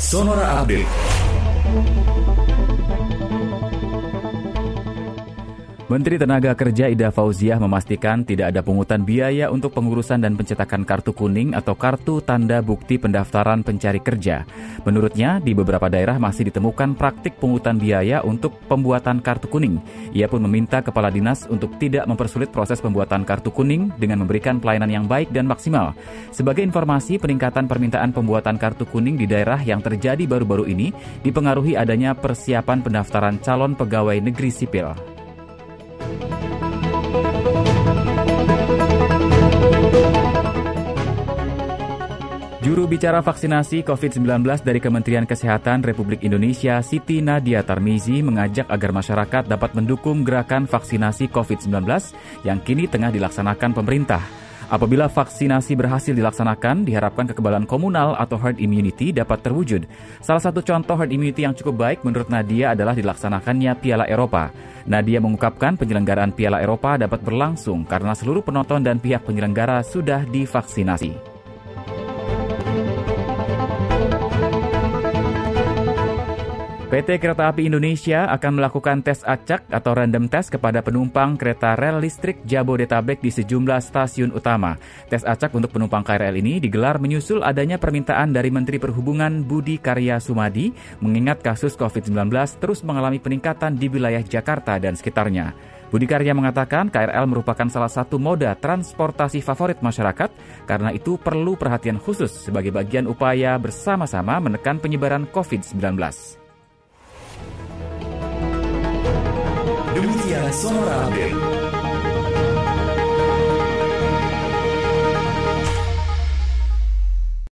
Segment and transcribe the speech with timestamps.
[0.00, 1.99] Sonora Update.
[5.90, 11.10] Menteri Tenaga Kerja Ida Fauziah memastikan tidak ada pungutan biaya untuk pengurusan dan pencetakan kartu
[11.10, 14.46] kuning atau kartu tanda bukti pendaftaran pencari kerja.
[14.86, 19.82] Menurutnya, di beberapa daerah masih ditemukan praktik pungutan biaya untuk pembuatan kartu kuning.
[20.14, 24.94] Ia pun meminta kepala dinas untuk tidak mempersulit proses pembuatan kartu kuning dengan memberikan pelayanan
[24.94, 25.90] yang baik dan maksimal.
[26.30, 30.94] Sebagai informasi, peningkatan permintaan pembuatan kartu kuning di daerah yang terjadi baru-baru ini
[31.26, 35.09] dipengaruhi adanya persiapan pendaftaran calon pegawai negeri sipil.
[42.60, 49.48] Juru bicara vaksinasi COVID-19 dari Kementerian Kesehatan Republik Indonesia, Siti Nadia Tarmizi, mengajak agar masyarakat
[49.48, 51.88] dapat mendukung gerakan vaksinasi COVID-19
[52.44, 54.20] yang kini tengah dilaksanakan pemerintah.
[54.68, 59.88] Apabila vaksinasi berhasil dilaksanakan, diharapkan kekebalan komunal atau herd immunity dapat terwujud.
[60.20, 64.52] Salah satu contoh herd immunity yang cukup baik menurut Nadia adalah dilaksanakannya Piala Eropa.
[64.84, 71.29] Nadia mengungkapkan penyelenggaraan Piala Eropa dapat berlangsung karena seluruh penonton dan pihak penyelenggara sudah divaksinasi.
[76.90, 82.02] PT Kereta Api Indonesia akan melakukan tes acak atau random test kepada penumpang kereta rel
[82.02, 84.74] listrik Jabodetabek di sejumlah stasiun utama.
[85.06, 90.18] Tes acak untuk penumpang KRL ini digelar menyusul adanya permintaan dari Menteri Perhubungan Budi Karya
[90.18, 92.26] Sumadi mengingat kasus COVID-19
[92.58, 95.54] terus mengalami peningkatan di wilayah Jakarta dan sekitarnya.
[95.94, 100.34] Budi Karya mengatakan KRL merupakan salah satu moda transportasi favorit masyarakat
[100.66, 105.94] karena itu perlu perhatian khusus sebagai bagian upaya bersama-sama menekan penyebaran COVID-19.
[110.52, 111.79] Sonora Update.